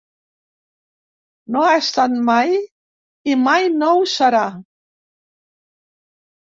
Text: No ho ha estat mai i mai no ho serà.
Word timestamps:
No 1.57 1.61
ho 1.65 1.67
ha 1.67 1.75
estat 1.81 2.17
mai 2.31 2.57
i 3.35 3.39
mai 3.45 3.71
no 3.79 3.93
ho 4.01 4.13
serà. 4.17 4.45